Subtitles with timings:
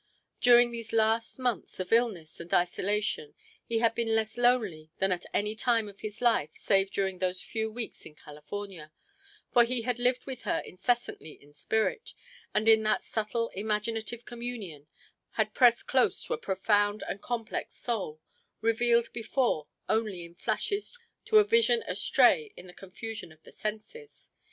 [0.39, 5.27] During these last months of illness and isolation he had been less lonely than at
[5.31, 8.91] any time of his life save during those few weeks in California,
[9.53, 12.15] for he had lived with her incessantly in spirit;
[12.51, 14.87] and in that subtle imaginative communion
[15.33, 18.19] had pressed close to a profound and complex soul,
[18.59, 24.31] revealed before only in flashes to a vision astray in the confusion of the senses.